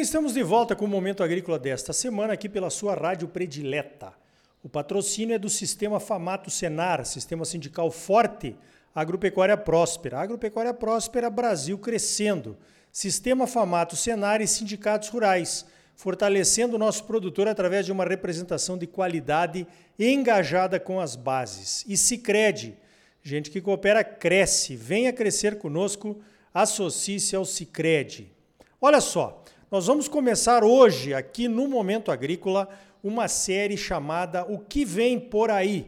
bem, 0.00 0.04
estamos 0.04 0.32
de 0.32 0.42
volta 0.42 0.74
com 0.74 0.86
o 0.86 0.88
Momento 0.88 1.22
Agrícola 1.22 1.58
desta 1.58 1.92
semana 1.92 2.32
aqui 2.32 2.48
pela 2.48 2.70
sua 2.70 2.94
rádio 2.94 3.28
predileta. 3.28 4.14
O 4.62 4.68
patrocínio 4.68 5.34
é 5.34 5.38
do 5.38 5.50
Sistema 5.50 6.00
Famato 6.00 6.50
Senar, 6.50 7.04
Sistema 7.04 7.44
Sindical 7.44 7.90
Forte, 7.90 8.56
Agropecuária 8.94 9.58
Próspera. 9.58 10.18
Agropecuária 10.18 10.72
Próspera, 10.72 11.28
Brasil 11.28 11.76
crescendo. 11.76 12.56
Sistema 12.90 13.46
Famato 13.46 13.94
Senar 13.94 14.40
e 14.40 14.46
sindicatos 14.46 15.10
rurais, 15.10 15.66
fortalecendo 15.94 16.76
o 16.76 16.78
nosso 16.78 17.04
produtor 17.04 17.46
através 17.46 17.84
de 17.84 17.92
uma 17.92 18.06
representação 18.06 18.78
de 18.78 18.86
qualidade 18.86 19.66
engajada 19.98 20.80
com 20.80 20.98
as 20.98 21.14
bases. 21.14 21.84
E 21.86 21.94
Sicredi, 21.94 22.74
gente 23.22 23.50
que 23.50 23.60
coopera 23.60 24.02
cresce. 24.02 24.76
Venha 24.76 25.12
crescer 25.12 25.58
conosco, 25.58 26.18
associe-se 26.54 27.36
ao 27.36 27.44
Sicredi. 27.44 28.32
Olha 28.80 29.02
só, 29.02 29.39
nós 29.70 29.86
vamos 29.86 30.08
começar 30.08 30.64
hoje 30.64 31.14
aqui 31.14 31.46
no 31.46 31.68
Momento 31.68 32.10
Agrícola 32.10 32.68
uma 33.04 33.28
série 33.28 33.76
chamada 33.76 34.44
O 34.52 34.58
que 34.58 34.84
vem 34.84 35.20
por 35.20 35.48
aí. 35.48 35.86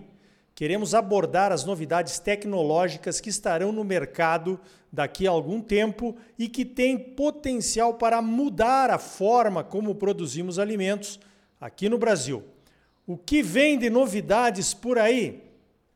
Queremos 0.54 0.94
abordar 0.94 1.50
as 1.50 1.64
novidades 1.64 2.20
tecnológicas 2.20 3.20
que 3.20 3.28
estarão 3.28 3.72
no 3.72 3.82
mercado 3.82 4.60
daqui 4.92 5.26
a 5.26 5.32
algum 5.32 5.60
tempo 5.60 6.14
e 6.38 6.48
que 6.48 6.64
têm 6.64 6.96
potencial 6.96 7.94
para 7.94 8.22
mudar 8.22 8.88
a 8.88 8.98
forma 8.98 9.64
como 9.64 9.96
produzimos 9.96 10.60
alimentos 10.60 11.18
aqui 11.60 11.88
no 11.88 11.98
Brasil. 11.98 12.44
O 13.04 13.16
que 13.16 13.42
vem 13.42 13.76
de 13.76 13.90
novidades 13.90 14.72
por 14.72 14.96
aí? 14.96 15.42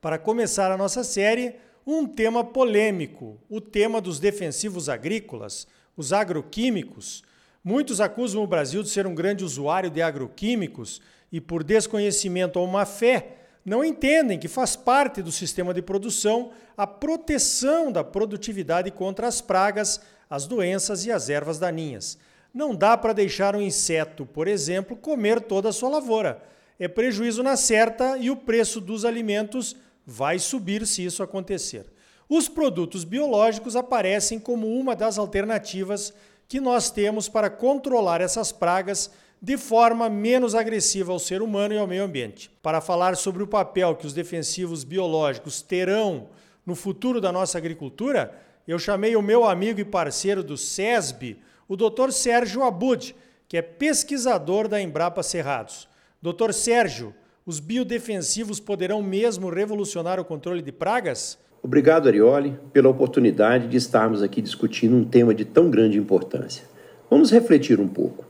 Para 0.01 0.19
começar 0.19 0.73
a 0.73 0.77
nossa 0.77 1.05
série, 1.05 1.55
um 1.87 2.05
tema 2.05 2.43
polêmico, 2.43 3.39
o 3.49 3.61
tema 3.61 4.01
dos 4.01 4.19
defensivos 4.19 4.89
agrícolas, 4.89 5.69
os 5.97 6.13
agroquímicos 6.13 7.23
Muitos 7.67 8.01
acusam 8.01 8.45
o 8.45 8.47
Brasil 8.47 8.81
de 8.81 8.89
ser 8.89 9.09
um 9.09 9.15
grande 9.15 9.43
usuário 9.43 9.91
de 9.91 10.01
agroquímicos 10.01 11.01
e, 11.33 11.41
por 11.41 11.65
desconhecimento 11.65 12.61
ou 12.61 12.67
má 12.69 12.87
fé, 12.87 13.39
não 13.65 13.85
entendem 13.85 14.39
que 14.39 14.47
faz 14.47 14.77
parte 14.77 15.21
do 15.21 15.33
sistema 15.33 15.75
de 15.75 15.83
produção 15.83 16.53
a 16.77 16.87
proteção 16.87 17.91
da 17.91 18.05
produtividade 18.05 18.93
contra 18.93 19.27
as 19.27 19.41
pragas, 19.41 20.01
as 20.31 20.47
doenças 20.47 21.07
e 21.07 21.11
as 21.11 21.29
ervas 21.29 21.59
daninhas. 21.59 22.17
Não 22.55 22.73
dá 22.73 22.97
para 22.97 23.13
deixar 23.13 23.57
um 23.57 23.61
inseto, 23.61 24.25
por 24.25 24.47
exemplo, 24.47 24.97
comer 24.97 25.41
toda 25.41 25.71
a 25.71 25.73
sua 25.73 25.89
lavoura. 25.89 26.41
É 26.79 26.87
prejuízo 26.87 27.43
na 27.43 27.57
certa 27.57 28.17
e 28.17 28.31
o 28.31 28.37
preço 28.37 28.81
dos 28.81 29.05
alimentos 29.05 29.75
vai 30.07 30.39
subir 30.39 30.87
se 30.87 31.05
isso 31.05 31.21
acontecer. 31.21 31.87
Os 32.29 32.49
produtos 32.49 33.03
biológicos 33.03 33.75
aparecem 33.75 34.39
como 34.39 34.69
uma 34.69 34.95
das 34.95 35.19
alternativas 35.19 36.15
que 36.49 36.61
nós 36.61 36.91
temos 36.91 37.29
para 37.29 37.51
controlar 37.51 38.21
essas 38.21 38.53
pragas 38.53 39.11
de 39.41 39.57
forma 39.57 40.09
menos 40.09 40.55
agressiva 40.55 41.13
ao 41.13 41.19
ser 41.19 41.43
humano 41.43 41.75
e 41.75 41.79
ao 41.79 41.87
meio 41.87 42.05
ambiente. 42.05 42.51
Para 42.63 42.81
falar 42.81 43.17
sobre 43.17 43.43
o 43.43 43.47
papel 43.47 43.95
que 43.95 44.07
os 44.07 44.15
defensivos 44.15 44.85
biológicos 44.85 45.61
terão 45.61 46.29
no 46.65 46.75
futuro 46.75 47.21
da 47.21 47.31
nossa 47.31 47.59
agricultura, 47.59 48.35
eu 48.67 48.79
chamei 48.79 49.15
o 49.15 49.23
meu 49.23 49.45
amigo 49.45 49.79
e 49.79 49.85
parceiro 49.85 50.43
do 50.43 50.57
SESB, 50.57 51.39
o 51.69 51.77
Dr. 51.77 52.11
Sérgio 52.11 52.65
Abud, 52.65 53.15
que 53.49 53.57
é 53.57 53.63
pesquisador 53.63 54.67
da 54.67 54.81
Embrapa 54.81 55.23
Cerrados. 55.23 55.89
Dr. 56.21 56.53
Sérgio, 56.53 57.15
os 57.45 57.61
biodefensivos 57.61 58.59
poderão 58.59 59.03
mesmo 59.03 59.49
revolucionar 59.51 60.19
o 60.19 60.25
controle 60.25 60.63
de 60.63 60.73
pragas? 60.73 61.39
Obrigado, 61.67 62.07
Arioli, 62.07 62.57
pela 62.73 62.89
oportunidade 62.89 63.67
de 63.67 63.77
estarmos 63.77 64.23
aqui 64.23 64.41
discutindo 64.41 64.95
um 64.95 65.03
tema 65.03 65.35
de 65.35 65.45
tão 65.45 65.69
grande 65.69 65.99
importância. 65.99 66.63
Vamos 67.11 67.33
refletir 67.33 67.81
um 67.81 67.89
pouco. 67.89 68.25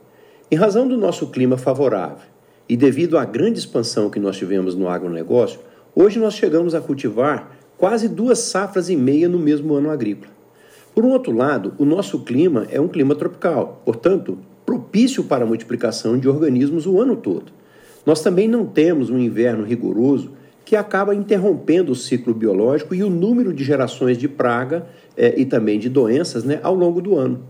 Em 0.49 0.55
razão 0.55 0.87
do 0.87 0.97
nosso 0.97 1.27
clima 1.27 1.55
favorável 1.55 2.25
e 2.67 2.75
devido 2.75 3.15
à 3.15 3.23
grande 3.23 3.59
expansão 3.59 4.09
que 4.09 4.19
nós 4.19 4.37
tivemos 4.37 4.73
no 4.73 4.89
agronegócio, 4.89 5.59
hoje 5.93 6.17
nós 6.17 6.33
chegamos 6.33 6.73
a 6.73 6.81
cultivar 6.81 7.55
quase 7.77 8.09
duas 8.09 8.39
safras 8.39 8.89
e 8.89 8.95
meia 8.95 9.29
no 9.29 9.37
mesmo 9.37 9.75
ano 9.75 9.91
agrícola. 9.91 10.31
Por 10.95 11.05
um 11.05 11.11
outro 11.11 11.31
lado, 11.31 11.75
o 11.77 11.85
nosso 11.85 12.21
clima 12.21 12.65
é 12.71 12.81
um 12.81 12.87
clima 12.87 13.13
tropical, 13.13 13.83
portanto, 13.85 14.39
propício 14.65 15.23
para 15.23 15.43
a 15.43 15.47
multiplicação 15.47 16.17
de 16.17 16.27
organismos 16.27 16.87
o 16.87 16.99
ano 16.99 17.15
todo. 17.15 17.51
Nós 18.03 18.19
também 18.23 18.47
não 18.47 18.65
temos 18.65 19.11
um 19.11 19.19
inverno 19.19 19.63
rigoroso 19.63 20.31
que 20.67 20.75
acaba 20.75 21.15
interrompendo 21.15 21.93
o 21.93 21.95
ciclo 21.95 22.33
biológico 22.33 22.93
e 22.93 23.01
o 23.01 23.09
número 23.09 23.53
de 23.53 23.63
gerações 23.63 24.17
de 24.17 24.27
praga 24.27 24.85
é, 25.15 25.39
e 25.39 25.45
também 25.45 25.79
de 25.79 25.87
doenças 25.87 26.43
né, 26.43 26.59
ao 26.61 26.75
longo 26.75 27.01
do 27.01 27.15
ano. 27.15 27.41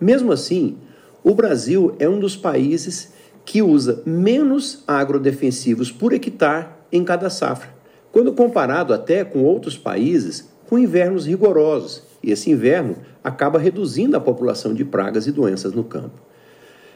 Mesmo 0.00 0.32
assim, 0.32 0.78
o 1.22 1.34
Brasil 1.34 1.94
é 1.98 2.08
um 2.08 2.18
dos 2.18 2.34
países 2.34 3.12
que 3.44 3.60
usa 3.60 4.02
menos 4.06 4.82
agrodefensivos 4.86 5.92
por 5.92 6.14
hectare 6.14 6.68
em 6.90 7.04
cada 7.04 7.28
safra, 7.28 7.68
quando 8.10 8.32
comparado 8.32 8.94
até 8.94 9.22
com 9.22 9.44
outros 9.44 9.76
países 9.76 10.50
com 10.66 10.78
invernos 10.78 11.26
rigorosos, 11.26 12.02
e 12.22 12.30
esse 12.30 12.50
inverno 12.50 12.96
acaba 13.22 13.58
reduzindo 13.58 14.16
a 14.16 14.20
população 14.20 14.72
de 14.72 14.82
pragas 14.82 15.26
e 15.26 15.30
doenças 15.30 15.74
no 15.74 15.84
campo. 15.84 16.22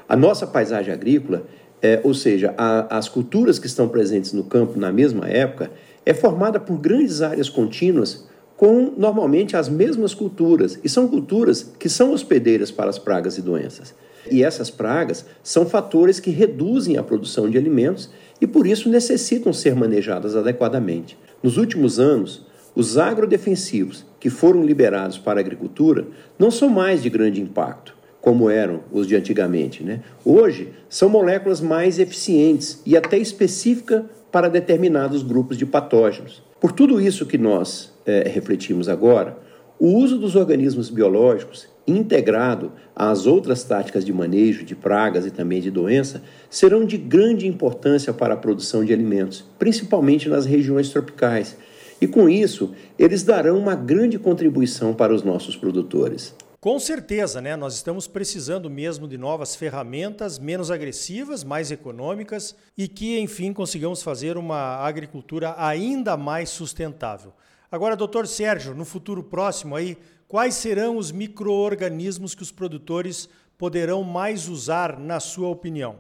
A 0.09 0.17
nossa 0.17 0.47
paisagem 0.47 0.95
agrícola 0.95 1.45
é, 1.83 2.01
ou 2.03 2.15
seja, 2.15 2.55
a, 2.57 2.97
as 2.97 3.09
culturas 3.09 3.59
que 3.59 3.67
estão 3.67 3.89
presentes 3.89 4.33
no 4.33 4.45
campo 4.45 4.79
na 4.79 4.93
mesma 4.93 5.29
época, 5.29 5.71
é 6.05 6.15
formada 6.15 6.59
por 6.61 6.79
grandes 6.79 7.23
áreas 7.23 7.49
contínuas 7.49 8.27
com 8.57 8.95
normalmente 8.97 9.57
as 9.57 9.69
mesmas 9.69 10.15
culturas, 10.15 10.79
e 10.83 10.89
são 10.89 11.07
culturas 11.07 11.75
que 11.79 11.89
são 11.89 12.13
hospedeiras 12.13 12.71
para 12.71 12.89
as 12.89 12.99
pragas 12.99 13.37
e 13.37 13.43
doenças. 13.43 13.95
E 14.31 14.43
essas 14.43 14.71
pragas 14.71 15.27
são 15.43 15.67
fatores 15.67 16.19
que 16.19 16.31
reduzem 16.31 16.97
a 16.97 17.03
produção 17.03 17.51
de 17.51 17.59
alimentos 17.59 18.11
e 18.41 18.47
por 18.47 18.67
isso 18.67 18.89
necessitam 18.89 19.53
ser 19.53 19.75
manejadas 19.77 20.35
adequadamente. 20.35 21.19
Nos 21.43 21.59
últimos 21.59 22.01
anos, 22.01 22.47
os 22.75 22.99
agrodefensivos 22.99 24.05
que 24.19 24.31
foram 24.31 24.65
liberados 24.65 25.19
para 25.19 25.39
a 25.39 25.43
agricultura 25.43 26.07
não 26.39 26.51
são 26.51 26.69
mais 26.69 27.03
de 27.03 27.11
grande 27.11 27.41
impacto 27.41 27.95
como 28.27 28.51
eram 28.51 28.81
os 28.91 29.07
de 29.07 29.15
antigamente. 29.15 29.85
Né? 29.85 30.01
Hoje, 30.25 30.71
são 30.89 31.09
moléculas 31.09 31.61
mais 31.61 32.01
eficientes 32.01 32.83
e 32.85 32.97
até 32.97 33.17
específicas 33.17 34.03
para 34.33 34.49
determinados 34.49 35.23
grupos 35.23 35.57
de 35.57 35.65
patógenos. 35.65 36.43
Por 36.61 36.73
tudo 36.73 37.01
isso 37.01 37.25
que 37.25 37.39
nós 37.39 37.95
é, 38.05 38.29
refletimos 38.29 38.89
agora, 38.89 39.39
o 39.79 39.95
uso 39.95 40.19
dos 40.19 40.35
organismos 40.35 40.91
biológicos, 40.91 41.69
integrado 41.87 42.73
às 42.97 43.27
outras 43.27 43.63
táticas 43.63 44.05
de 44.05 44.13
manejo 44.13 44.65
de 44.65 44.75
pragas 44.75 45.25
e 45.25 45.31
também 45.31 45.61
de 45.61 45.71
doença, 45.71 46.21
serão 46.51 46.85
de 46.85 46.97
grande 46.97 47.47
importância 47.47 48.13
para 48.13 48.35
a 48.35 48.37
produção 48.37 48.85
de 48.85 48.93
alimentos, 48.93 49.45
principalmente 49.57 50.29
nas 50.29 50.47
regiões 50.47 50.89
tropicais. 50.89 51.57
E 52.01 52.09
com 52.09 52.29
isso, 52.29 52.73
eles 52.99 53.23
darão 53.23 53.57
uma 53.57 53.77
grande 53.77 54.19
contribuição 54.19 54.93
para 54.93 55.15
os 55.15 55.23
nossos 55.23 55.55
produtores. 55.55 56.35
Com 56.67 56.81
certeza, 56.81 57.41
né? 57.41 57.55
Nós 57.55 57.77
estamos 57.77 58.09
precisando 58.09 58.69
mesmo 58.69 59.07
de 59.07 59.17
novas 59.17 59.55
ferramentas 59.55 60.37
menos 60.37 60.69
agressivas, 60.69 61.45
mais 61.45 61.71
econômicas 61.71 62.57
e 62.77 62.89
que, 62.89 63.21
enfim, 63.21 63.53
consigamos 63.53 64.03
fazer 64.03 64.37
uma 64.37 64.79
agricultura 64.79 65.55
ainda 65.57 66.17
mais 66.17 66.49
sustentável. 66.51 67.33
Agora, 67.71 67.95
doutor 67.95 68.27
Sérgio, 68.27 68.75
no 68.75 68.85
futuro 68.85 69.23
próximo 69.23 69.77
aí, 69.77 69.97
quais 70.27 70.57
serão 70.57 70.97
os 70.97 71.13
micro-organismos 71.13 72.35
que 72.35 72.43
os 72.43 72.51
produtores 72.51 73.29
poderão 73.57 74.03
mais 74.03 74.49
usar, 74.49 74.99
na 74.99 75.21
sua 75.21 75.47
opinião? 75.47 75.95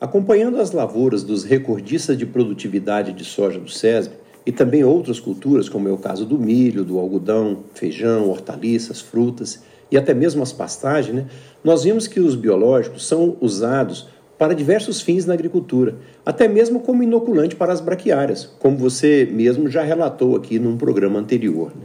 Acompanhando 0.00 0.60
as 0.60 0.70
lavouras 0.70 1.24
dos 1.24 1.42
recordistas 1.42 2.16
de 2.16 2.26
produtividade 2.26 3.12
de 3.12 3.24
soja 3.24 3.58
do 3.58 3.68
SESB 3.68 4.14
e 4.46 4.52
também 4.52 4.84
outras 4.84 5.18
culturas, 5.18 5.68
como 5.68 5.88
é 5.88 5.92
o 5.92 5.98
caso 5.98 6.24
do 6.24 6.38
milho, 6.38 6.84
do 6.84 7.00
algodão, 7.00 7.64
feijão, 7.74 8.30
hortaliças, 8.30 9.00
frutas, 9.00 9.64
e 9.92 9.98
até 9.98 10.14
mesmo 10.14 10.42
as 10.42 10.52
pastagens, 10.52 11.14
né, 11.14 11.26
nós 11.62 11.84
vimos 11.84 12.08
que 12.08 12.18
os 12.18 12.34
biológicos 12.34 13.06
são 13.06 13.36
usados 13.40 14.08
para 14.38 14.54
diversos 14.54 15.02
fins 15.02 15.26
na 15.26 15.34
agricultura, 15.34 15.96
até 16.24 16.48
mesmo 16.48 16.80
como 16.80 17.02
inoculante 17.02 17.54
para 17.54 17.72
as 17.72 17.80
braquiárias, 17.80 18.50
como 18.58 18.76
você 18.76 19.28
mesmo 19.30 19.68
já 19.68 19.82
relatou 19.82 20.34
aqui 20.34 20.58
num 20.58 20.78
programa 20.78 21.20
anterior. 21.20 21.72
Né? 21.76 21.84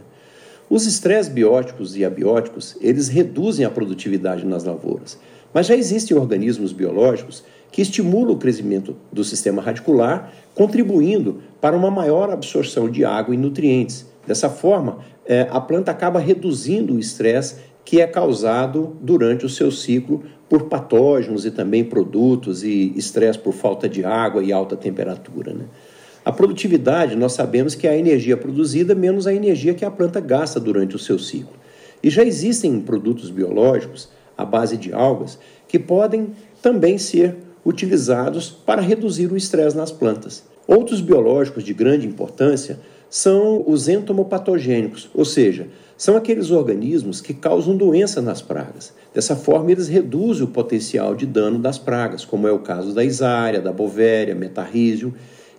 Os 0.70 0.88
estresses 0.88 1.32
bióticos 1.32 1.96
e 1.98 2.06
abióticos, 2.06 2.78
eles 2.82 3.10
reduzem 3.10 3.66
a 3.66 3.70
produtividade 3.70 4.46
nas 4.46 4.64
lavouras, 4.64 5.20
mas 5.54 5.68
já 5.68 5.76
existem 5.76 6.18
organismos 6.18 6.72
biológicos 6.72 7.44
que 7.72 7.82
estimulam 7.82 8.34
o 8.34 8.38
crescimento 8.38 8.96
do 9.12 9.24
sistema 9.24 9.62
radicular, 9.62 10.32
contribuindo 10.56 11.42
para 11.60 11.76
uma 11.76 11.92
maior 11.92 12.30
absorção 12.32 12.90
de 12.90 13.04
água 13.04 13.36
e 13.36 13.38
nutrientes. 13.38 14.06
Dessa 14.26 14.50
forma, 14.50 15.00
é, 15.28 15.48
a 15.52 15.60
planta 15.60 15.92
acaba 15.92 16.20
reduzindo 16.20 16.96
o 16.96 17.00
estresse 17.00 17.58
que 17.88 18.02
é 18.02 18.06
causado 18.06 18.98
durante 19.00 19.46
o 19.46 19.50
seu 19.50 19.72
ciclo 19.72 20.22
por 20.50 20.64
patógenos 20.64 21.46
e 21.46 21.52
também 21.52 21.86
produtos 21.86 22.62
e 22.62 22.92
estresse 22.98 23.40
por 23.40 23.54
falta 23.54 23.88
de 23.88 24.04
água 24.04 24.44
e 24.44 24.52
alta 24.52 24.76
temperatura. 24.76 25.54
Né? 25.54 25.64
A 26.26 26.34
produtividade, 26.34 27.16
nós 27.16 27.32
sabemos 27.32 27.76
que 27.76 27.88
é 27.88 27.92
a 27.92 27.98
energia 27.98 28.36
produzida 28.36 28.94
menos 28.94 29.26
a 29.26 29.34
energia 29.34 29.74
que 29.74 29.86
a 29.86 29.90
planta 29.90 30.20
gasta 30.20 30.60
durante 30.60 30.98
o 30.98 31.00
seu 31.00 31.18
ciclo. 31.18 31.54
E 32.04 32.10
já 32.10 32.26
existem 32.26 32.78
produtos 32.82 33.30
biológicos 33.30 34.10
à 34.38 34.44
base 34.44 34.76
de 34.76 34.92
algas, 34.92 35.40
que 35.66 35.80
podem 35.80 36.32
também 36.62 36.98
ser 36.98 37.38
utilizados 37.66 38.50
para 38.50 38.82
reduzir 38.82 39.32
o 39.32 39.38
estresse 39.38 39.78
nas 39.78 39.94
plantas. 39.94 40.44
Outros 40.68 41.00
biológicos 41.00 41.64
de 41.64 41.74
grande 41.74 42.06
importância 42.06 42.82
são 43.10 43.64
os 43.66 43.88
entomopatogênicos, 43.88 45.10
ou 45.14 45.26
seja, 45.26 45.68
são 45.98 46.16
aqueles 46.16 46.52
organismos 46.52 47.22
que 47.22 47.34
causam 47.34 47.76
doença 47.76 48.22
nas 48.22 48.42
pragas. 48.42 48.94
Dessa 49.14 49.36
forma, 49.36 49.72
eles 49.72 49.88
reduzem 49.88 50.44
o 50.44 50.48
potencial 50.48 51.16
de 51.16 51.26
dano 51.26 51.58
das 51.58 51.78
pragas, 51.80 52.24
como 52.24 52.48
é 52.48 52.52
o 52.52 52.60
caso 52.60 52.94
da 52.94 53.04
isária, 53.04 53.60
da 53.60 53.72
bovéria, 53.72 54.36
metarrísio 54.36 55.14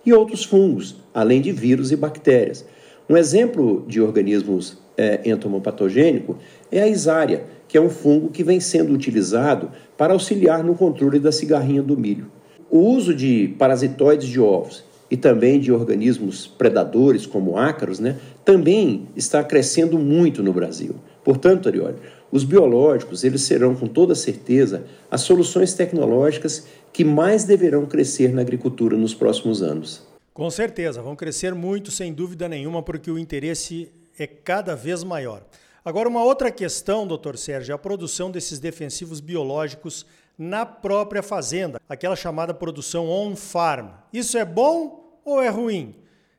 e 0.06 0.12
outros 0.12 0.44
fungos, 0.44 0.96
além 1.12 1.40
de 1.40 1.50
vírus 1.50 1.90
e 1.90 1.96
bactérias. 1.96 2.64
Um 3.10 3.16
exemplo 3.16 3.84
de 3.88 4.00
organismos 4.00 4.78
é, 4.96 5.28
entomopatogênico 5.28 6.36
é 6.70 6.82
a 6.82 6.88
isária, 6.88 7.44
que 7.66 7.76
é 7.76 7.80
um 7.80 7.90
fungo 7.90 8.28
que 8.28 8.44
vem 8.44 8.60
sendo 8.60 8.92
utilizado 8.92 9.70
para 9.96 10.12
auxiliar 10.12 10.62
no 10.62 10.74
controle 10.74 11.18
da 11.18 11.32
cigarrinha 11.32 11.82
do 11.82 11.96
milho. 11.96 12.30
O 12.70 12.78
uso 12.78 13.14
de 13.14 13.54
parasitoides 13.58 14.28
de 14.28 14.38
ovos 14.38 14.84
e 15.10 15.16
também 15.16 15.58
de 15.58 15.72
organismos 15.72 16.46
predadores 16.46 17.26
como 17.26 17.56
ácaros, 17.56 17.98
né, 17.98 18.18
também 18.44 19.08
está 19.16 19.42
crescendo 19.42 19.98
muito 19.98 20.42
no 20.42 20.52
Brasil. 20.52 20.96
Portanto, 21.24 21.68
Arioli, 21.68 21.96
os 22.30 22.44
biológicos 22.44 23.24
eles 23.24 23.42
serão 23.42 23.74
com 23.74 23.86
toda 23.86 24.14
certeza 24.14 24.84
as 25.10 25.22
soluções 25.22 25.74
tecnológicas 25.74 26.66
que 26.92 27.04
mais 27.04 27.44
deverão 27.44 27.86
crescer 27.86 28.32
na 28.32 28.42
agricultura 28.42 28.96
nos 28.96 29.14
próximos 29.14 29.62
anos. 29.62 30.06
Com 30.34 30.50
certeza, 30.50 31.02
vão 31.02 31.16
crescer 31.16 31.54
muito, 31.54 31.90
sem 31.90 32.12
dúvida 32.12 32.48
nenhuma, 32.48 32.82
porque 32.82 33.10
o 33.10 33.18
interesse 33.18 33.90
é 34.18 34.26
cada 34.26 34.76
vez 34.76 35.02
maior. 35.02 35.42
Agora, 35.88 36.06
uma 36.06 36.22
outra 36.22 36.50
questão, 36.50 37.06
doutor 37.06 37.38
Sérgio, 37.38 37.72
é 37.72 37.74
a 37.74 37.78
produção 37.78 38.30
desses 38.30 38.58
defensivos 38.58 39.20
biológicos 39.20 40.04
na 40.36 40.66
própria 40.66 41.22
fazenda, 41.22 41.80
aquela 41.88 42.14
chamada 42.14 42.52
produção 42.52 43.08
on-farm. 43.08 43.88
Isso 44.12 44.36
é 44.36 44.44
bom 44.44 45.18
ou 45.24 45.40
é 45.40 45.48
ruim? 45.48 45.94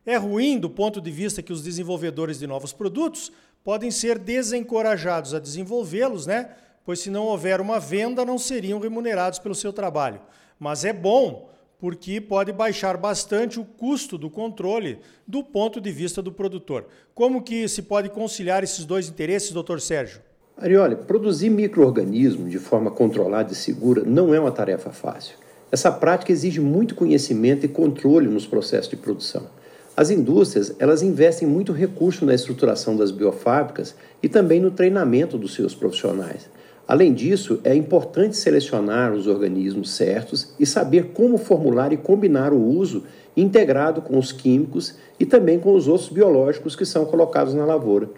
É 0.05 0.17
ruim 0.17 0.59
do 0.59 0.69
ponto 0.69 1.01
de 1.01 1.09
vista 1.09 1.41
que 1.41 1.51
os 1.51 1.63
desenvolvedores 1.63 2.37
de 2.37 2.45
novos 2.45 2.71
produtos 2.71 3.31
podem 3.63 3.89
ser 3.89 4.19
desencorajados 4.19 5.33
a 5.33 5.39
desenvolvê-los, 5.39 6.27
né? 6.27 6.51
Pois 6.85 6.99
se 6.99 7.09
não 7.09 7.25
houver 7.25 7.59
uma 7.59 7.79
venda, 7.79 8.23
não 8.23 8.37
seriam 8.37 8.79
remunerados 8.79 9.39
pelo 9.39 9.55
seu 9.55 9.73
trabalho. 9.73 10.21
Mas 10.59 10.85
é 10.85 10.93
bom 10.93 11.49
porque 11.79 12.19
pode 12.19 12.51
baixar 12.51 12.97
bastante 12.97 13.59
o 13.59 13.63
custo 13.63 14.17
do 14.17 14.29
controle 14.29 14.99
do 15.25 15.43
ponto 15.43 15.79
de 15.79 15.91
vista 15.91 16.21
do 16.21 16.31
produtor. 16.31 16.85
Como 17.15 17.41
que 17.41 17.67
se 17.67 17.81
pode 17.81 18.09
conciliar 18.09 18.63
esses 18.63 18.85
dois 18.85 19.07
interesses, 19.07 19.51
doutor 19.51 19.79
Sérgio? 19.79 20.19
Arioli, 20.57 20.97
produzir 20.97 21.49
microorganismos 21.49 22.51
de 22.51 22.59
forma 22.59 22.91
controlada 22.91 23.53
e 23.53 23.55
segura 23.55 24.03
não 24.03 24.33
é 24.33 24.39
uma 24.39 24.51
tarefa 24.51 24.89
fácil. 24.89 25.37
Essa 25.71 25.89
prática 25.89 26.33
exige 26.33 26.59
muito 26.59 26.95
conhecimento 26.95 27.65
e 27.65 27.69
controle 27.69 28.27
nos 28.27 28.45
processos 28.45 28.89
de 28.89 28.97
produção. 28.97 29.47
As 29.95 30.09
indústrias, 30.09 30.75
elas 30.79 31.01
investem 31.01 31.47
muito 31.47 31.71
recurso 31.71 32.25
na 32.25 32.33
estruturação 32.33 32.95
das 32.95 33.11
biofábricas 33.11 33.95
e 34.21 34.27
também 34.27 34.59
no 34.59 34.71
treinamento 34.71 35.37
dos 35.37 35.53
seus 35.53 35.75
profissionais. 35.75 36.49
Além 36.89 37.13
disso, 37.13 37.59
é 37.63 37.75
importante 37.75 38.36
selecionar 38.36 39.13
os 39.13 39.27
organismos 39.27 39.91
certos 39.91 40.56
e 40.59 40.65
saber 40.65 41.12
como 41.13 41.38
formular 41.38 41.94
e 41.94 41.97
combinar 41.97 42.51
o 42.51 42.59
uso 42.59 43.03
integrado 43.38 44.01
com 44.01 44.18
os 44.18 44.31
químicos 44.31 44.95
e 45.19 45.24
também 45.24 45.59
com 45.59 45.75
os 45.75 45.88
outros 45.88 46.09
biológicos 46.09 46.75
que 46.75 46.88
são 46.88 47.06
colocados 47.06 47.53
na 47.53 47.63
lavoura. 47.63 48.09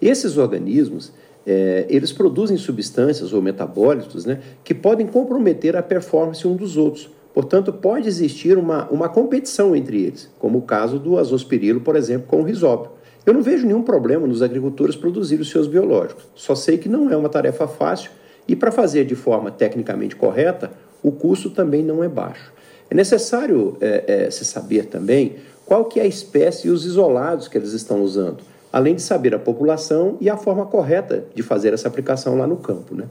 Esses 0.00 0.36
organismos, 0.36 1.10
é, 1.44 1.84
eles 1.88 2.12
produzem 2.12 2.56
substâncias 2.56 3.32
ou 3.32 3.42
metabólitos 3.42 4.24
né, 4.24 4.38
que 4.62 4.72
podem 4.72 5.08
comprometer 5.08 5.74
a 5.74 5.82
performance 5.82 6.46
um 6.46 6.54
dos 6.54 6.76
outros. 6.76 7.10
Portanto, 7.34 7.72
pode 7.72 8.06
existir 8.06 8.56
uma, 8.56 8.88
uma 8.88 9.08
competição 9.08 9.74
entre 9.74 10.00
eles, 10.00 10.30
como 10.38 10.58
o 10.58 10.62
caso 10.62 10.96
do 10.96 11.18
azospirilo, 11.18 11.80
por 11.80 11.96
exemplo, 11.96 12.28
com 12.28 12.42
o 12.42 12.44
risópio. 12.44 12.92
Eu 13.24 13.32
não 13.32 13.42
vejo 13.42 13.66
nenhum 13.66 13.82
problema 13.82 14.26
nos 14.26 14.42
agricultores 14.42 14.96
produzirem 14.96 15.42
os 15.42 15.50
seus 15.50 15.66
biológicos, 15.66 16.24
só 16.34 16.54
sei 16.54 16.78
que 16.78 16.88
não 16.88 17.10
é 17.10 17.16
uma 17.16 17.28
tarefa 17.28 17.68
fácil 17.68 18.10
e, 18.48 18.56
para 18.56 18.72
fazer 18.72 19.04
de 19.04 19.14
forma 19.14 19.50
tecnicamente 19.50 20.16
correta, 20.16 20.72
o 21.02 21.12
custo 21.12 21.50
também 21.50 21.82
não 21.82 22.02
é 22.02 22.08
baixo. 22.08 22.52
É 22.90 22.94
necessário 22.94 23.76
é, 23.80 24.26
é, 24.26 24.30
se 24.30 24.44
saber 24.44 24.86
também 24.86 25.36
qual 25.64 25.84
que 25.84 26.00
é 26.00 26.02
a 26.02 26.06
espécie 26.06 26.68
e 26.68 26.70
os 26.70 26.84
isolados 26.84 27.48
que 27.48 27.56
eles 27.56 27.72
estão 27.72 28.02
usando 28.02 28.52
além 28.72 28.94
de 28.94 29.02
saber 29.02 29.34
a 29.34 29.38
população 29.38 30.16
e 30.20 30.30
a 30.30 30.36
forma 30.36 30.64
correta 30.64 31.24
de 31.34 31.42
fazer 31.42 31.74
essa 31.74 31.86
aplicação 31.86 32.38
lá 32.38 32.46
no 32.46 32.56
campo. 32.56 32.94
Né? 32.94 33.04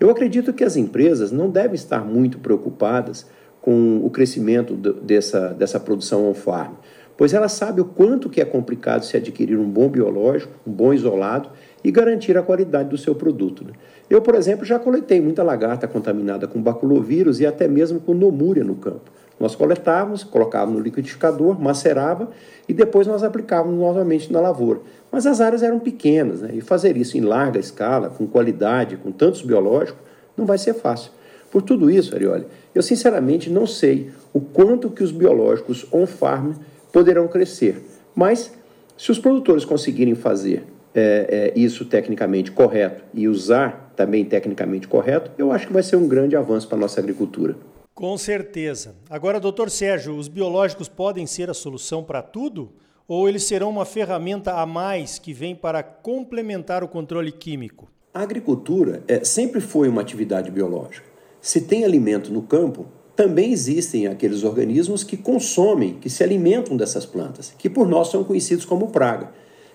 Eu 0.00 0.08
acredito 0.08 0.52
que 0.52 0.64
as 0.64 0.76
empresas 0.76 1.30
não 1.30 1.50
devem 1.50 1.74
estar 1.74 2.04
muito 2.04 2.38
preocupadas 2.38 3.26
com 3.60 4.00
o 4.04 4.10
crescimento 4.10 4.74
dessa, 4.74 5.48
dessa 5.48 5.78
produção 5.78 6.28
on-farm, 6.28 6.72
pois 7.22 7.32
elas 7.32 7.52
sabem 7.52 7.84
o 7.84 7.84
quanto 7.84 8.28
que 8.28 8.40
é 8.40 8.44
complicado 8.44 9.04
se 9.04 9.16
adquirir 9.16 9.56
um 9.56 9.70
bom 9.70 9.88
biológico, 9.88 10.52
um 10.66 10.72
bom 10.72 10.92
isolado 10.92 11.50
e 11.84 11.88
garantir 11.92 12.36
a 12.36 12.42
qualidade 12.42 12.88
do 12.88 12.98
seu 12.98 13.14
produto. 13.14 13.62
Né? 13.64 13.74
Eu, 14.10 14.20
por 14.20 14.34
exemplo, 14.34 14.64
já 14.64 14.76
coletei 14.76 15.20
muita 15.20 15.40
lagarta 15.44 15.86
contaminada 15.86 16.48
com 16.48 16.60
baculovírus 16.60 17.38
e 17.38 17.46
até 17.46 17.68
mesmo 17.68 18.00
com 18.00 18.12
nomúria 18.12 18.64
no 18.64 18.74
campo. 18.74 19.08
Nós 19.38 19.54
coletávamos, 19.54 20.24
colocávamos 20.24 20.78
no 20.78 20.82
liquidificador, 20.82 21.60
macerava 21.60 22.28
e 22.68 22.74
depois 22.74 23.06
nós 23.06 23.22
aplicávamos 23.22 23.78
novamente 23.78 24.32
na 24.32 24.40
lavoura. 24.40 24.80
Mas 25.08 25.24
as 25.24 25.40
áreas 25.40 25.62
eram 25.62 25.78
pequenas, 25.78 26.40
né? 26.40 26.50
e 26.54 26.60
fazer 26.60 26.96
isso 26.96 27.16
em 27.16 27.20
larga 27.20 27.60
escala, 27.60 28.10
com 28.10 28.26
qualidade, 28.26 28.96
com 28.96 29.12
tantos 29.12 29.42
biológicos, 29.42 30.02
não 30.36 30.44
vai 30.44 30.58
ser 30.58 30.74
fácil. 30.74 31.12
Por 31.52 31.62
tudo 31.62 31.88
isso, 31.88 32.16
Arioli, 32.16 32.46
eu 32.74 32.82
sinceramente 32.82 33.48
não 33.48 33.64
sei 33.64 34.10
o 34.32 34.40
quanto 34.40 34.90
que 34.90 35.04
os 35.04 35.12
biológicos 35.12 35.86
on-farm 35.92 36.54
poderão 36.92 37.26
crescer. 37.26 37.82
Mas, 38.14 38.52
se 38.96 39.10
os 39.10 39.18
produtores 39.18 39.64
conseguirem 39.64 40.14
fazer 40.14 40.64
é, 40.94 41.52
é, 41.54 41.58
isso 41.58 41.84
tecnicamente 41.84 42.52
correto 42.52 43.02
e 43.14 43.26
usar 43.26 43.92
também 43.96 44.24
tecnicamente 44.24 44.86
correto, 44.86 45.30
eu 45.38 45.50
acho 45.50 45.66
que 45.66 45.72
vai 45.72 45.82
ser 45.82 45.96
um 45.96 46.06
grande 46.06 46.36
avanço 46.36 46.68
para 46.68 46.76
a 46.76 46.80
nossa 46.80 47.00
agricultura. 47.00 47.56
Com 47.94 48.16
certeza. 48.16 48.94
Agora, 49.08 49.40
doutor 49.40 49.70
Sérgio, 49.70 50.16
os 50.16 50.28
biológicos 50.28 50.88
podem 50.88 51.26
ser 51.26 51.50
a 51.50 51.54
solução 51.54 52.02
para 52.02 52.22
tudo? 52.22 52.72
Ou 53.06 53.28
eles 53.28 53.44
serão 53.44 53.68
uma 53.68 53.84
ferramenta 53.84 54.54
a 54.54 54.64
mais 54.64 55.18
que 55.18 55.32
vem 55.32 55.54
para 55.54 55.82
complementar 55.82 56.82
o 56.82 56.88
controle 56.88 57.30
químico? 57.30 57.90
A 58.14 58.22
agricultura 58.22 59.02
é, 59.08 59.24
sempre 59.24 59.60
foi 59.60 59.88
uma 59.88 60.00
atividade 60.00 60.50
biológica. 60.50 61.06
Se 61.40 61.62
tem 61.62 61.84
alimento 61.84 62.32
no 62.32 62.42
campo, 62.42 62.86
também 63.22 63.52
existem 63.52 64.08
aqueles 64.08 64.42
organismos 64.42 65.04
que 65.04 65.16
consomem, 65.16 65.94
que 65.94 66.10
se 66.10 66.24
alimentam 66.24 66.76
dessas 66.76 67.06
plantas, 67.06 67.54
que 67.56 67.70
por 67.70 67.86
nós 67.86 68.10
são 68.10 68.24
conhecidos 68.24 68.64
como 68.64 68.88
praga. 68.88 69.30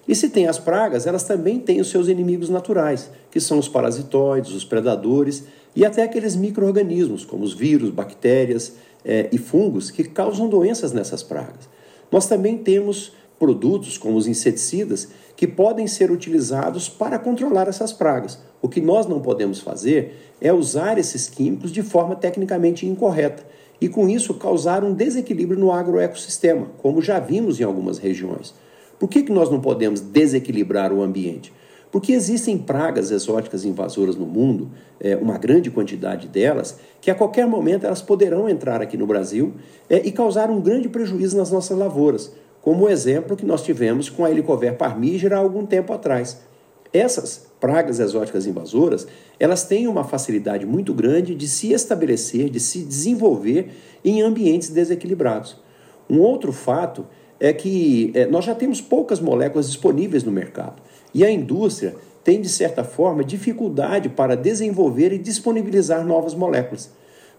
E 0.06 0.14
se 0.14 0.28
tem 0.28 0.48
as 0.48 0.60
pragas, 0.60 1.08
elas 1.08 1.24
também 1.24 1.58
têm 1.58 1.80
os 1.80 1.90
seus 1.90 2.10
inimigos 2.10 2.50
naturais, 2.50 3.10
que 3.32 3.40
são 3.40 3.58
os 3.58 3.70
parasitoides, 3.70 4.52
os 4.52 4.66
predadores 4.66 5.46
e 5.74 5.86
até 5.86 6.04
aqueles 6.04 6.36
micro-organismos, 6.36 7.24
como 7.24 7.46
os 7.46 7.54
vírus, 7.54 7.90
bactérias 7.90 8.74
é, 9.06 9.30
e 9.32 9.38
fungos, 9.38 9.92
que 9.92 10.04
causam 10.04 10.50
doenças 10.50 10.92
nessas 10.92 11.24
pragas. 11.24 11.70
Nós 12.12 12.28
também 12.28 12.58
temos 12.58 13.14
produtos, 13.40 13.98
como 13.98 14.18
os 14.18 14.28
inseticidas, 14.28 15.08
que 15.38 15.48
podem 15.48 15.88
ser 15.88 16.12
utilizados 16.12 16.90
para 16.90 17.18
controlar 17.18 17.70
essas 17.70 17.94
pragas. 17.94 18.40
O 18.62 18.68
que 18.68 18.82
nós 18.82 19.06
não 19.06 19.20
podemos 19.20 19.60
fazer 19.60 20.36
é 20.42 20.52
usar 20.52 20.98
esses 20.98 21.28
químicos 21.30 21.72
de 21.72 21.84
forma 21.84 22.16
tecnicamente 22.16 22.86
incorreta 22.86 23.46
e, 23.80 23.88
com 23.88 24.10
isso, 24.10 24.34
causar 24.34 24.84
um 24.84 24.94
desequilíbrio 24.94 25.60
no 25.60 25.72
agroecossistema, 25.72 26.68
como 26.80 27.02
já 27.02 27.20
vimos 27.20 27.60
em 27.60 27.64
algumas 27.64 27.98
regiões. 27.98 28.54
Por 29.00 29.08
que, 29.08 29.24
que 29.24 29.32
nós 29.32 29.50
não 29.50 29.62
podemos 29.62 30.02
desequilibrar 30.02 30.92
o 30.92 31.04
ambiente? 31.04 31.54
Porque 31.92 32.12
existem 32.12 32.58
pragas 32.58 33.12
exóticas 33.12 33.64
invasoras 33.64 34.16
no 34.16 34.26
mundo, 34.26 34.72
é, 35.00 35.16
uma 35.16 35.38
grande 35.38 35.72
quantidade 35.72 36.28
delas, 36.28 36.78
que 37.00 37.10
a 37.10 37.16
qualquer 37.16 37.48
momento 37.48 37.86
elas 37.86 38.02
poderão 38.02 38.50
entrar 38.50 38.82
aqui 38.82 38.98
no 38.98 39.08
Brasil 39.08 39.54
é, 39.90 40.06
e 40.06 40.12
causar 40.12 40.50
um 40.50 40.60
grande 40.60 40.90
prejuízo 40.90 41.38
nas 41.38 41.52
nossas 41.52 41.78
lavouras, 41.78 42.34
como 42.62 42.86
o 42.86 42.90
exemplo 42.90 43.38
que 43.38 43.46
nós 43.46 43.64
tivemos 43.64 44.10
com 44.10 44.26
a 44.26 44.32
Helicover 44.32 44.76
parmígera 44.76 45.38
há 45.38 45.40
algum 45.40 45.66
tempo 45.66 45.94
atrás. 45.94 46.42
Essas 46.92 47.47
pragas 47.60 48.00
exóticas 48.00 48.46
invasoras, 48.46 49.08
elas 49.40 49.66
têm 49.66 49.88
uma 49.88 50.04
facilidade 50.04 50.66
muito 50.66 50.94
grande 50.94 51.34
de 51.34 51.48
se 51.48 51.72
estabelecer, 51.74 52.50
de 52.50 52.60
se 52.60 52.84
desenvolver 52.84 53.70
em 54.04 54.22
ambientes 54.22 54.70
desequilibrados. 54.70 55.58
Um 56.10 56.20
outro 56.20 56.52
fato 56.52 57.06
é 57.40 57.52
que 57.54 58.12
é, 58.16 58.26
nós 58.26 58.46
já 58.46 58.56
temos 58.56 58.82
poucas 58.82 59.20
moléculas 59.20 59.68
disponíveis 59.68 60.24
no 60.24 60.32
mercado 60.32 60.82
e 61.14 61.24
a 61.24 61.32
indústria 61.32 61.96
tem, 62.24 62.42
de 62.42 62.50
certa 62.50 62.84
forma, 62.84 63.24
dificuldade 63.24 64.10
para 64.10 64.36
desenvolver 64.36 65.14
e 65.14 65.18
disponibilizar 65.18 66.06
novas 66.06 66.34
moléculas. 66.34 66.92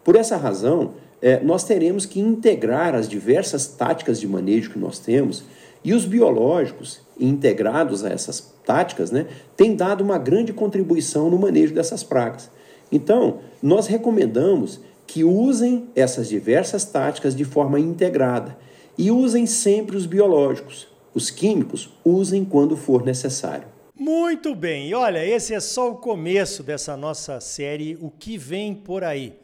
Por 0.02 0.16
essa 0.16 0.37
razão, 0.37 0.92
é, 1.20 1.40
nós 1.40 1.64
teremos 1.64 2.06
que 2.06 2.20
integrar 2.20 2.94
as 2.94 3.08
diversas 3.08 3.66
táticas 3.66 4.18
de 4.18 4.26
manejo 4.26 4.70
que 4.70 4.78
nós 4.78 4.98
temos 4.98 5.44
e 5.85 5.94
os 5.94 6.04
biológicos 6.04 7.00
integrados 7.18 8.04
a 8.04 8.11
essas 8.11 8.52
táticas 8.64 9.11
né, 9.11 9.26
têm 9.56 9.75
dado 9.75 10.02
uma 10.02 10.18
grande 10.18 10.52
contribuição 10.52 11.30
no 11.30 11.38
manejo 11.38 11.75
dessas 11.75 12.02
pragas. 12.02 12.50
Então, 12.90 13.38
nós 13.62 13.87
recomendamos 13.87 14.80
que 15.06 15.25
usem 15.25 15.88
essas 15.97 16.28
diversas 16.28 16.85
táticas 16.85 17.35
de 17.35 17.44
forma 17.44 17.80
integrada 17.80 18.56
e 18.97 19.11
usem 19.11 19.47
sempre 19.47 19.97
os 19.97 20.06
biológicos. 20.06 20.87
Os 21.14 21.30
químicos 21.30 21.90
usem 22.04 22.44
quando 22.44 22.76
for 22.76 23.04
necessário. 23.04 23.66
Muito 23.99 24.54
bem, 24.54 24.88
e 24.88 24.94
olha, 24.94 25.26
esse 25.26 25.54
é 25.54 25.61
só 25.61 25.90
o 25.90 25.97
começo 25.97 26.62
dessa 26.62 26.97
nossa 26.97 27.40
série 27.40 27.99
O 28.00 28.11
que 28.11 28.38
vem 28.38 28.75
por 28.75 29.02
aí. 29.02 29.35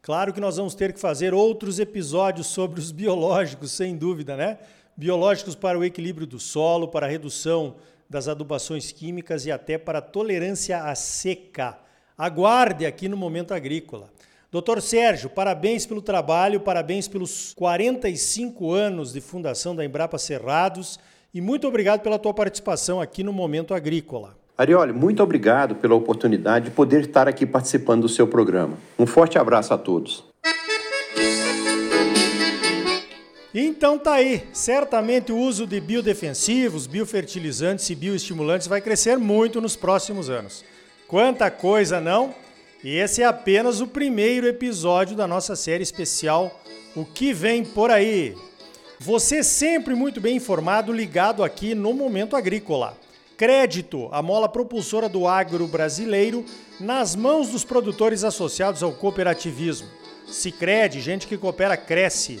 Claro 0.00 0.32
que 0.32 0.40
nós 0.40 0.56
vamos 0.56 0.74
ter 0.74 0.92
que 0.92 1.00
fazer 1.00 1.34
outros 1.34 1.78
episódios 1.78 2.46
sobre 2.46 2.80
os 2.80 2.90
biológicos, 2.90 3.72
sem 3.72 3.96
dúvida, 3.96 4.36
né? 4.36 4.58
Biológicos 4.98 5.54
para 5.54 5.78
o 5.78 5.84
equilíbrio 5.84 6.26
do 6.26 6.40
solo, 6.40 6.88
para 6.88 7.06
a 7.06 7.08
redução 7.08 7.76
das 8.10 8.26
adubações 8.26 8.90
químicas 8.90 9.46
e 9.46 9.52
até 9.52 9.78
para 9.78 10.00
a 10.00 10.02
tolerância 10.02 10.82
à 10.82 10.92
seca. 10.96 11.78
Aguarde 12.18 12.84
aqui 12.84 13.08
no 13.08 13.16
Momento 13.16 13.54
Agrícola. 13.54 14.10
Doutor 14.50 14.82
Sérgio, 14.82 15.30
parabéns 15.30 15.86
pelo 15.86 16.02
trabalho, 16.02 16.58
parabéns 16.58 17.06
pelos 17.06 17.54
45 17.54 18.72
anos 18.72 19.12
de 19.12 19.20
fundação 19.20 19.76
da 19.76 19.84
Embrapa 19.84 20.18
Cerrados 20.18 20.98
e 21.32 21.40
muito 21.40 21.68
obrigado 21.68 22.00
pela 22.00 22.18
tua 22.18 22.34
participação 22.34 23.00
aqui 23.00 23.22
no 23.22 23.32
Momento 23.32 23.74
Agrícola. 23.74 24.36
Arioli, 24.56 24.92
muito 24.92 25.22
obrigado 25.22 25.76
pela 25.76 25.94
oportunidade 25.94 26.64
de 26.64 26.70
poder 26.72 27.02
estar 27.02 27.28
aqui 27.28 27.46
participando 27.46 28.02
do 28.02 28.08
seu 28.08 28.26
programa. 28.26 28.76
Um 28.98 29.06
forte 29.06 29.38
abraço 29.38 29.72
a 29.72 29.78
todos. 29.78 30.24
Então 33.60 33.98
tá 33.98 34.12
aí, 34.12 34.46
certamente 34.52 35.32
o 35.32 35.36
uso 35.36 35.66
de 35.66 35.80
biodefensivos, 35.80 36.86
biofertilizantes 36.86 37.90
e 37.90 37.94
bioestimulantes 37.96 38.68
vai 38.68 38.80
crescer 38.80 39.18
muito 39.18 39.60
nos 39.60 39.74
próximos 39.74 40.30
anos. 40.30 40.64
Quanta 41.08 41.50
coisa, 41.50 42.00
não? 42.00 42.32
E 42.84 42.94
esse 42.94 43.20
é 43.20 43.24
apenas 43.24 43.80
o 43.80 43.88
primeiro 43.88 44.46
episódio 44.46 45.16
da 45.16 45.26
nossa 45.26 45.56
série 45.56 45.82
especial 45.82 46.62
O 46.94 47.04
que 47.04 47.32
vem 47.32 47.64
por 47.64 47.90
aí. 47.90 48.36
Você 49.00 49.42
sempre 49.42 49.92
muito 49.92 50.20
bem 50.20 50.36
informado, 50.36 50.92
ligado 50.92 51.42
aqui 51.42 51.74
no 51.74 51.92
Momento 51.92 52.36
Agrícola. 52.36 52.96
Crédito, 53.36 54.08
a 54.12 54.22
mola 54.22 54.48
propulsora 54.48 55.08
do 55.08 55.26
agro 55.26 55.66
brasileiro, 55.66 56.44
nas 56.78 57.16
mãos 57.16 57.48
dos 57.48 57.64
produtores 57.64 58.22
associados 58.22 58.84
ao 58.84 58.92
cooperativismo. 58.92 59.88
Sicredi, 60.28 61.00
gente 61.00 61.26
que 61.26 61.36
coopera 61.36 61.76
cresce. 61.76 62.40